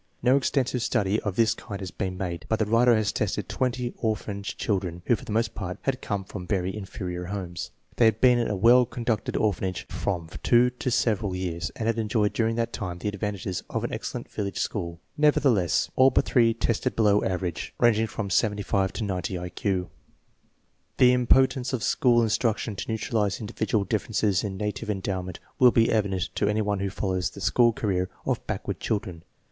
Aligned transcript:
No 0.23 0.35
extensive 0.35 0.81
study 0.81 1.19
of 1.19 1.35
this 1.35 1.53
kind 1.53 1.79
has 1.79 1.91
been 1.91 2.17
made, 2.17 2.47
but 2.49 2.57
the 2.57 2.65
writer 2.65 2.95
has 2.95 3.11
tested 3.11 3.47
twenty 3.47 3.93
or 3.97 4.15
phanage 4.15 4.57
children 4.57 5.03
who, 5.05 5.15
for 5.15 5.25
the 5.25 5.31
most 5.31 5.53
part, 5.53 5.77
had 5.83 6.01
come 6.01 6.23
from 6.23 6.47
veiy 6.47 6.73
inferior 6.73 7.25
homes. 7.25 7.69
They 7.97 8.05
had 8.05 8.19
been 8.19 8.39
in 8.39 8.47
a 8.47 8.55
well 8.55 8.87
conducted 8.87 9.37
orphanage 9.37 9.85
for 9.89 9.93
from 10.27 10.29
two 10.41 10.71
to 10.71 10.89
several 10.89 11.35
years, 11.35 11.69
and 11.75 11.85
had 11.85 11.99
enjoyed 11.99 12.33
during 12.33 12.55
that 12.55 12.73
time 12.73 12.97
the 12.97 13.09
advantages 13.09 13.61
of 13.69 13.83
an 13.83 13.93
excellent 13.93 14.31
village 14.31 14.57
school. 14.57 14.99
Nevertheless, 15.19 15.91
all 15.95 16.09
but 16.09 16.25
three 16.25 16.55
tested 16.55 16.95
below 16.95 17.23
average, 17.23 17.75
ranging 17.79 18.07
from 18.07 18.31
75 18.31 18.91
to 18.93 19.03
90 19.03 19.37
I 19.37 19.49
Q. 19.49 19.91
The 20.97 21.13
impotence 21.13 21.73
of 21.73 21.83
school 21.83 22.23
instruction 22.23 22.75
to 22.77 22.89
neutralize 22.91 23.39
indi 23.39 23.53
vidual 23.53 23.87
differences 23.87 24.43
in 24.43 24.57
native 24.57 24.89
endowment 24.89 25.39
will 25.59 25.69
be 25.69 25.91
evident 25.91 26.29
to 26.37 26.47
any 26.49 26.63
one 26.63 26.79
who 26.79 26.89
follows 26.89 27.29
the 27.29 27.39
school 27.39 27.71
career 27.71 28.09
of 28.25 28.43
backward 28.47 28.79
chil 28.79 28.97
dren. 28.97 29.21